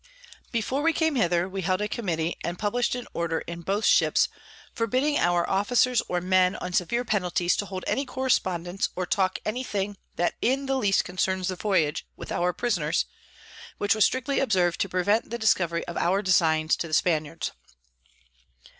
[0.51, 4.29] Before we came hither, we held a Committee, and publish'd an Order in both Ships,
[4.73, 9.63] forbidding our Officers or Men on severe Penalties to hold any Correspondence, or talk any
[9.63, 13.05] thing that in the least concerns the Voyage, with our Prisoners;
[13.77, 17.51] which was strictly observ'd, to prevent the Discovery of our Designs to the Spaniards.